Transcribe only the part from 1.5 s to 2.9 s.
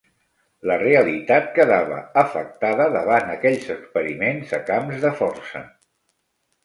quedava afectada